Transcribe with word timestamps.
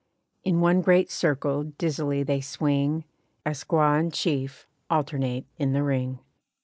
In 0.43 0.61
one 0.61 0.81
great 0.81 1.11
circle 1.11 1.63
dizzily 1.77 2.23
they 2.23 2.41
swing, 2.41 3.03
A 3.45 3.51
squaw 3.51 3.99
and 3.99 4.11
chief 4.11 4.65
alternate 4.89 5.45
in 5.59 5.73
the 5.73 5.83
ring. 5.83 6.17